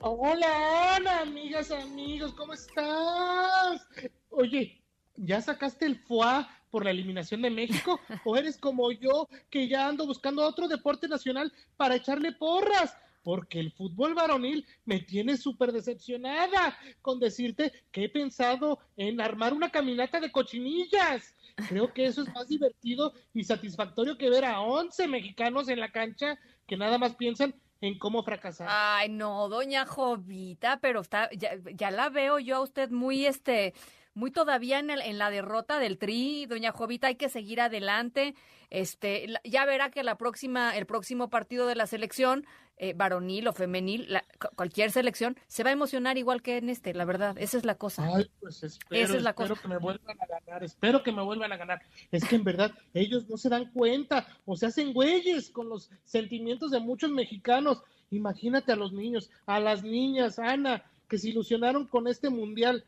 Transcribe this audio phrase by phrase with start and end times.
[0.00, 3.88] Hola amigas, amigos, ¿cómo estás?
[4.30, 4.82] Oye,
[5.16, 7.98] ¿ya sacaste el FUA por la eliminación de México?
[8.24, 12.96] ¿O eres como yo que ya ando buscando otro deporte nacional para echarle porras?
[13.22, 19.54] Porque el fútbol varonil me tiene súper decepcionada con decirte que he pensado en armar
[19.54, 21.34] una caminata de cochinillas.
[21.68, 25.90] Creo que eso es más divertido y satisfactorio que ver a 11 mexicanos en la
[25.90, 28.68] cancha que nada más piensan en cómo fracasar.
[28.70, 33.74] Ay, no, doña Jovita, pero está, ya, ya la veo yo a usted muy, este,
[34.14, 38.34] muy todavía en, el, en la derrota del Tri, doña Jovita, hay que seguir adelante.
[38.70, 42.46] Este, ya verá que la próxima, el próximo partido de la selección,
[42.78, 44.24] eh, varonil o femenil, la,
[44.54, 47.76] cualquier selección, se va a emocionar igual que en este, la verdad, esa es la
[47.76, 48.06] cosa.
[48.14, 49.62] Ay, pues espero, Esa es la espero cosa.
[49.62, 51.80] que me vuelvan a ganar, espero que me vuelvan a ganar.
[52.12, 55.90] Es que en verdad ellos no se dan cuenta o se hacen güeyes con los
[56.04, 57.82] sentimientos de muchos mexicanos.
[58.10, 62.84] Imagínate a los niños, a las niñas, Ana, que se ilusionaron con este mundial.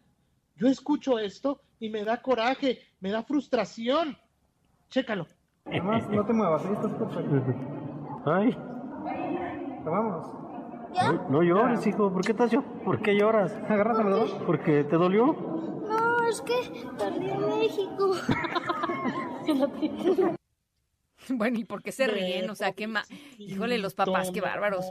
[0.57, 4.19] Yo escucho esto y me da coraje, me da frustración.
[4.91, 5.27] Chécalo.
[5.65, 6.69] Además, no te muevas, ¿sí?
[6.73, 7.69] estás perfecto.
[8.27, 8.57] Ay,
[9.85, 10.27] Vamos.
[10.95, 12.13] no, no llores, hijo.
[12.13, 12.63] ¿Por qué estás yo?
[12.85, 13.53] ¿Por qué lloras?
[13.69, 14.43] Agárrate los dos.
[14.47, 15.27] ¿Porque te dolió?
[15.89, 16.55] No, es que
[16.99, 18.13] perdí a México.
[21.31, 22.49] Bueno, ¿y por qué se ríen?
[22.49, 23.05] O sea, qué ma...
[23.39, 24.87] Híjole, los papás, qué bárbaros.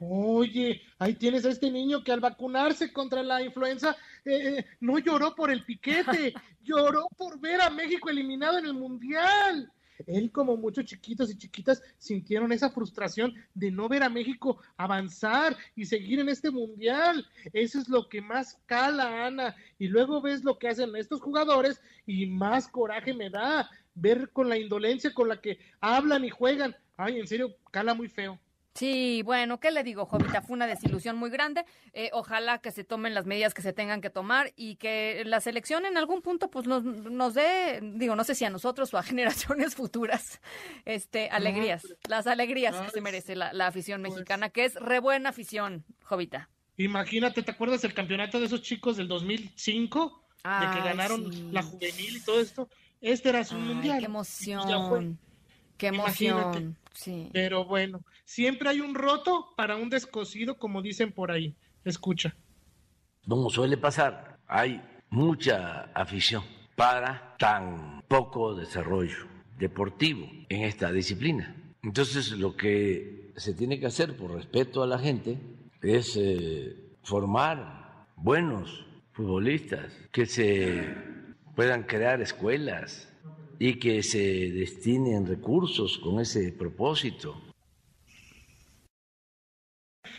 [0.00, 4.98] Oye, ahí tienes a este niño que al vacunarse contra la influenza eh, eh, no
[4.98, 9.70] lloró por el piquete, lloró por ver a México eliminado en el Mundial.
[10.06, 15.56] Él, como muchos chiquitos y chiquitas, sintieron esa frustración de no ver a México avanzar
[15.74, 17.26] y seguir en este Mundial.
[17.52, 19.54] Eso es lo que más cala, Ana.
[19.78, 24.48] Y luego ves lo que hacen estos jugadores y más coraje me da ver con
[24.48, 26.76] la indolencia con la que hablan y juegan.
[26.96, 28.38] Ay, en serio, cala muy feo.
[28.74, 30.42] Sí, bueno, ¿qué le digo, Jovita?
[30.42, 31.64] Fue una desilusión muy grande.
[31.92, 35.40] Eh, ojalá que se tomen las medidas que se tengan que tomar y que la
[35.40, 38.98] selección en algún punto pues nos, nos dé, digo, no sé si a nosotros o
[38.98, 40.40] a generaciones futuras,
[40.84, 44.14] este, alegrías, las alegrías que se Ay, merece la, la afición pues.
[44.14, 46.48] mexicana, que es re buena afición, Jovita.
[46.76, 50.20] Imagínate, ¿te acuerdas del campeonato de esos chicos del 2005?
[50.42, 51.48] de que ganaron sí.
[51.52, 52.68] la juvenil y todo esto.
[53.00, 54.00] Este era su Ay, mundial.
[54.00, 54.08] qué
[54.68, 54.78] Ya
[55.88, 55.96] fue.
[55.96, 56.58] emoción, qué Imagínate.
[56.58, 57.30] emoción, sí.
[57.32, 61.54] Pero bueno, siempre hay un roto para un descosido, como dicen por ahí.
[61.84, 62.36] Escucha.
[63.26, 66.42] Como suele pasar, hay mucha afición
[66.76, 69.26] para tan poco desarrollo
[69.58, 71.54] deportivo en esta disciplina.
[71.82, 75.38] Entonces lo que se tiene que hacer por respeto a la gente
[75.82, 80.94] es eh, formar buenos futbolistas, que se
[81.54, 83.09] puedan crear escuelas
[83.58, 87.40] y que se destinen recursos con ese propósito.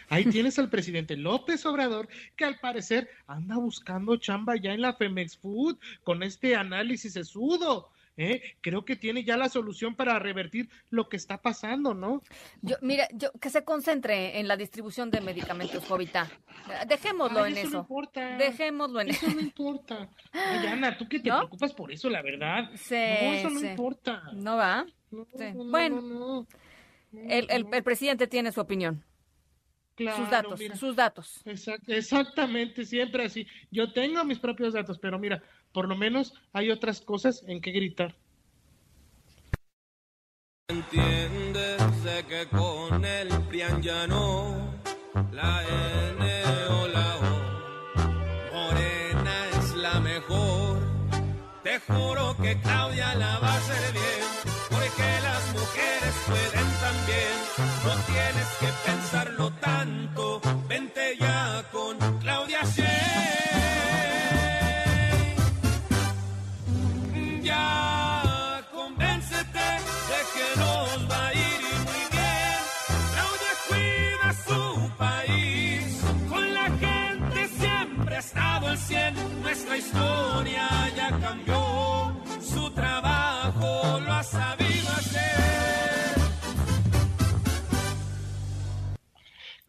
[0.10, 4.94] Ahí tienes al presidente López Obrador, que al parecer anda buscando chamba ya en la
[4.94, 7.92] Femex Food con este análisis sesudo.
[8.18, 8.58] ¿Eh?
[8.62, 12.22] Creo que tiene ya la solución para revertir lo que está pasando, ¿no?
[12.62, 16.30] Yo, mira, yo, que se concentre en la distribución de medicamentos, Jovita.
[16.88, 17.78] Dejémoslo Ay, en eso eso.
[17.78, 18.38] no importa.
[18.38, 20.10] Dejémoslo en Eso no importa.
[20.34, 21.38] Ay, Ana, tú que te ¿No?
[21.40, 22.70] preocupas por eso, la verdad.
[22.76, 23.68] Sí, no, eso no sí.
[23.68, 24.24] importa.
[24.34, 24.86] ¿No va?
[25.12, 25.46] No, Sí.
[25.56, 26.02] Bueno.
[26.02, 26.48] no, no.
[27.30, 29.04] El, el, el presidente tiene su opinión,
[29.96, 30.76] Claro, sus datos, mira.
[30.78, 31.42] sus datos.
[31.46, 33.46] Exact- exactamente, siempre así.
[33.70, 37.72] Yo tengo mis propios datos, pero mira, por lo menos hay otras cosas en que
[37.72, 38.16] gritar.
[40.72, 41.82] entiendes
[42.28, 44.56] que con el PRIAN ya no
[45.32, 45.64] la
[46.18, 50.78] N o la O Morena es la mejor
[51.64, 54.28] te juro que Claudia la va a hacer bien
[54.70, 57.36] porque las mujeres pueden también
[57.86, 60.21] no tienes que pensarlo tanto
[78.92, 79.42] 100.
[79.42, 86.22] Nuestra historia ya cambió, su trabajo lo ha sabido hacer.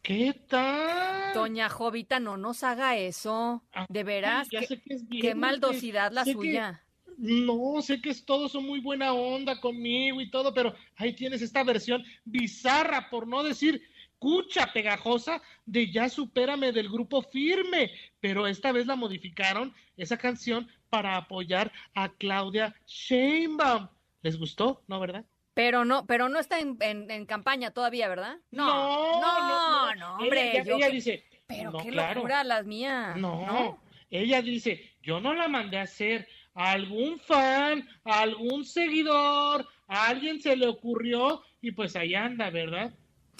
[0.02, 1.34] ¿Qué tal?
[1.34, 3.62] doña Jovita, no nos haga eso.
[3.72, 6.82] Ah, De veras, ya qué, sé que es qué viernes, maldosidad la que- suya.
[7.18, 11.40] No, sé que es- todos son muy buena onda conmigo y todo, pero ahí tienes
[11.42, 13.80] esta versión bizarra, por no decir
[14.26, 17.90] cucha pegajosa, de Ya supérame del grupo firme.
[18.20, 23.88] Pero esta vez la modificaron, esa canción, para apoyar a Claudia Sheinbaum.
[24.22, 24.84] ¿Les gustó?
[24.86, 25.24] ¿No, verdad?
[25.54, 28.36] Pero no, pero no está en, en- en campaña todavía, ¿verdad?
[28.52, 30.52] No, no, no, hombre.
[30.52, 32.14] Ella, yo ella qué- dice, pero no, qué claro.
[32.14, 33.16] locura las mías.
[33.16, 36.28] No, ella dice, yo no la mandé a hacer.
[36.54, 42.50] A algún fan, a algún seguidor, a alguien se le ocurrió y pues ahí anda,
[42.50, 42.92] ¿verdad?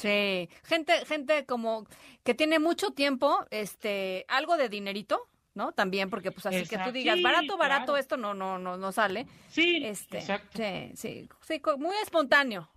[0.02, 1.87] Sí, gente, gente como
[2.25, 5.70] que tiene mucho tiempo, este, algo de dinerito, ¿no?
[5.72, 7.96] También, porque pues así que tú digas, barato, barato, claro.
[7.99, 9.26] esto no, no, no, no sale.
[9.49, 10.58] Sí, Este, exacto.
[10.94, 12.69] sí, sí, muy espontáneo.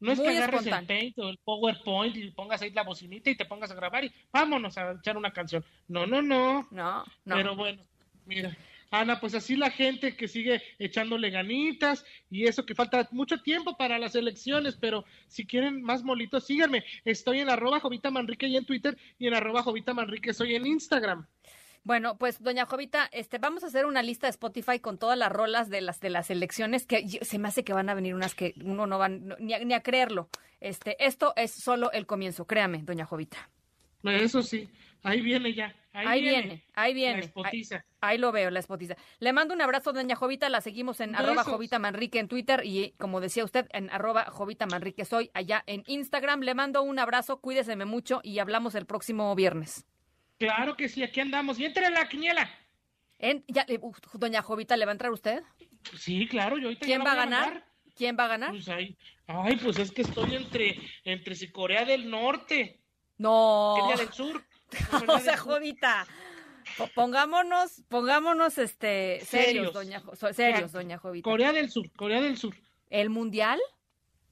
[0.00, 0.80] No es muy que agarres espontáneo.
[0.80, 4.02] el Paint o el PowerPoint y pongas ahí la bocinita y te pongas a grabar
[4.04, 5.64] y vámonos a echar una canción.
[5.86, 6.66] No, no, no.
[6.70, 7.36] No, no.
[7.36, 7.82] Pero bueno,
[8.24, 8.56] mira,
[8.92, 13.74] Ana, pues así la gente que sigue echándole ganitas y eso que falta mucho tiempo
[13.78, 16.84] para las elecciones, pero si quieren más molitos, síganme.
[17.06, 20.66] Estoy en arroba Jovita Manrique y en Twitter y en arroba Jovita Manrique soy en
[20.66, 21.26] Instagram.
[21.84, 25.32] Bueno, pues doña Jovita, este, vamos a hacer una lista de Spotify con todas las
[25.32, 28.34] rolas de las de las elecciones que se me hace que van a venir unas
[28.34, 30.28] que uno no va ni, a, ni a creerlo.
[30.60, 33.48] Este, esto es solo el comienzo, créame, doña Jovita.
[34.04, 34.68] Eso sí,
[35.02, 35.74] ahí viene ya.
[35.94, 37.18] Ahí, Ahí viene, ahí viene.
[37.18, 37.84] La espotiza.
[38.00, 38.96] Ahí lo veo, la espotiza.
[39.18, 40.48] Le mando un abrazo, doña Jovita.
[40.48, 41.44] La seguimos en arroba.
[41.44, 45.84] Jovita Manrique en Twitter y, como decía usted, en arroba Jovita Manrique soy allá en
[45.86, 46.40] Instagram.
[46.40, 49.84] Le mando un abrazo, cuídeseme mucho y hablamos el próximo viernes.
[50.38, 51.58] Claro que sí, aquí andamos.
[51.58, 52.50] Y entre la quiniela.
[53.18, 55.42] En, ya, uf, doña Jovita, ¿le va a entrar usted?
[55.94, 57.64] Sí, claro, yo ahorita ¿Quién va a ganar?
[57.94, 58.50] ¿Quién va a ganar?
[58.50, 58.96] Pues ahí.
[59.26, 62.81] Ay, pues es que estoy entre, entre si Corea del Norte,
[63.22, 63.88] No.
[63.96, 64.42] Del Sur.
[64.94, 65.36] O Corea sea.
[65.36, 66.06] Jovita.
[66.78, 69.72] po- Pongámonos, pongámonos este serios, Serios.
[69.74, 71.28] doña Jo- serios, doña Jovita.
[71.30, 72.56] Corea del Sur, Corea del Sur.
[72.90, 73.60] ¿El mundial?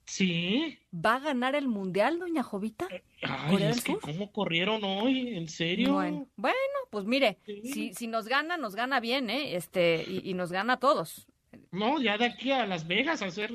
[0.06, 0.78] Sí.
[0.92, 2.88] ¿Va a ganar el mundial, doña Jovita?
[3.22, 4.00] Ay, ¿Corea es del que Sur?
[4.00, 5.92] cómo corrieron hoy, ¿en serio?
[5.94, 6.56] Bueno, bueno,
[6.90, 7.60] pues mire, Sí.
[7.72, 9.54] si, si nos gana, nos gana bien, ¿eh?
[9.56, 11.26] Este, y, y nos gana a todos.
[11.70, 13.52] No, ya de aquí a Las Vegas a hacer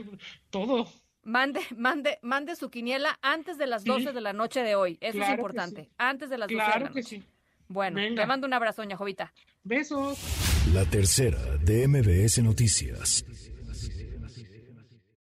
[0.50, 0.88] todo.
[1.26, 3.90] Mande, mande, mande su quiniela antes de las Sí.
[3.90, 4.98] 12 de la noche de hoy.
[5.02, 5.84] Eso Claro es que importante.
[5.84, 5.90] sí.
[5.98, 7.10] Antes de las 12 de Claro la que noche.
[7.18, 7.24] sí.
[7.68, 8.22] Bueno, Venga.
[8.22, 9.34] le mando un abrazo, doña Jovita.
[9.64, 10.20] Besos.
[10.74, 13.26] La tercera de MBS Noticias.